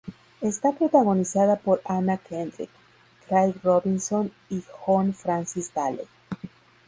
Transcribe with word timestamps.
Está 0.41 0.71
protagonizada 0.71 1.57
por 1.57 1.79
Anna 1.85 2.17
Kendrick, 2.17 2.71
Craig 3.27 3.53
Robinson 3.63 4.31
y 4.49 4.63
John 4.83 5.13
Francis 5.13 5.71
Daley. 5.75 6.07